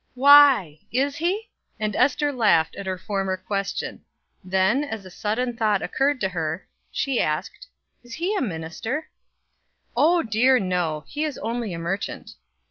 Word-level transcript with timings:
"Why! 0.15 0.79
is 0.91 1.17
he?" 1.17 1.49
and 1.79 1.95
Ester 1.95 2.33
laughed 2.33 2.75
at 2.75 2.87
her 2.87 2.97
former 2.97 3.37
question; 3.37 4.03
then, 4.43 4.83
as 4.83 5.05
a 5.05 5.11
sudden 5.11 5.55
thought 5.55 5.83
occurred 5.83 6.19
to 6.21 6.29
her, 6.29 6.67
she 6.91 7.21
asked: 7.21 7.67
"Is 8.01 8.15
he 8.15 8.33
a 8.35 8.41
minister?" 8.41 9.09
"Oh 9.95 10.23
dear 10.23 10.57
no, 10.57 11.03
he 11.05 11.23
is 11.23 11.37
only 11.37 11.71
a 11.71 11.77
merchant." 11.77 12.31